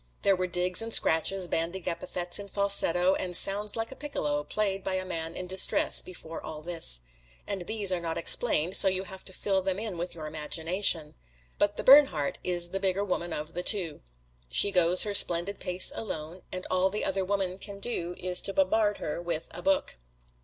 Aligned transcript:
There 0.23 0.35
were 0.35 0.47
digs 0.47 0.81
and 0.81 0.91
scratches, 0.91 1.47
bandied 1.47 1.87
epithets 1.87 2.39
in 2.39 2.47
falsetto, 2.47 3.13
and 3.13 3.35
sounds 3.35 3.75
like 3.75 3.91
a 3.91 3.95
piccolo 3.95 4.43
played 4.43 4.83
by 4.83 4.95
a 4.95 5.05
man 5.05 5.35
in 5.35 5.45
distress, 5.45 6.01
before 6.01 6.41
all 6.43 6.63
this; 6.63 7.01
and 7.45 7.67
these 7.67 7.91
are 7.91 7.99
not 7.99 8.17
explained, 8.17 8.73
so 8.75 8.87
you 8.87 9.03
have 9.03 9.23
to 9.25 9.31
fill 9.31 9.61
them 9.61 9.77
in 9.77 9.99
with 9.99 10.15
your 10.15 10.25
imagination. 10.25 11.13
But 11.59 11.77
the 11.77 11.83
Bernhardt 11.83 12.39
is 12.43 12.71
the 12.71 12.79
bigger 12.79 13.03
woman 13.03 13.31
of 13.31 13.53
the 13.53 13.61
two. 13.61 14.01
She 14.51 14.71
goes 14.71 15.03
her 15.03 15.13
splendid 15.13 15.59
pace 15.59 15.91
alone, 15.93 16.41
and 16.51 16.65
all 16.71 16.89
the 16.89 17.05
other 17.05 17.23
woman 17.23 17.59
can 17.59 17.79
do 17.79 18.15
is 18.17 18.41
to 18.41 18.53
bombard 18.53 18.97
her 18.97 19.21
with 19.21 19.49
a 19.51 19.61
book. 19.61 19.97